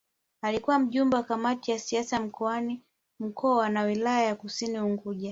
[0.41, 2.29] Alikuwa Mjumbe wa Kamati za Siasa
[3.23, 5.29] Mkoa na Wilaya ya Kusini Unguja